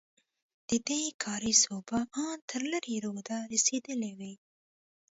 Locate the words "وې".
4.19-4.33